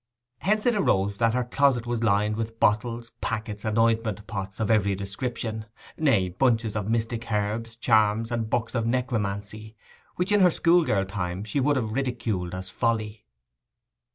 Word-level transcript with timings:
Hence 0.39 0.65
it 0.65 0.73
arose 0.73 1.17
that 1.19 1.35
her 1.35 1.43
closet 1.43 1.85
was 1.85 2.03
lined 2.03 2.35
with 2.35 2.59
bottles, 2.59 3.11
packets, 3.21 3.63
and 3.63 3.77
ointment 3.77 4.25
pots 4.25 4.59
of 4.59 4.71
every 4.71 4.95
description—nay, 4.95 6.29
bunches 6.29 6.75
of 6.75 6.89
mystic 6.89 7.31
herbs, 7.31 7.75
charms, 7.75 8.31
and 8.31 8.49
books 8.49 8.73
of 8.73 8.87
necromancy, 8.87 9.75
which 10.15 10.31
in 10.31 10.39
her 10.39 10.49
schoolgirl 10.49 11.05
time 11.05 11.43
she 11.43 11.59
would 11.59 11.75
have 11.75 11.91
ridiculed 11.91 12.55
as 12.55 12.71
folly. 12.71 13.27